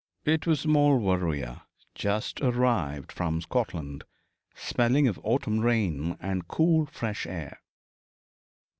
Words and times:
It 0.25 0.47
was 0.47 0.65
Maulevrier, 0.65 1.61
just 1.93 2.41
arrived 2.41 3.11
from 3.11 3.39
Scotland, 3.39 4.03
smelling 4.55 5.07
of 5.07 5.19
autumn 5.23 5.59
rain 5.59 6.17
and 6.19 6.47
cool 6.47 6.87
fresh 6.87 7.27
air. 7.27 7.61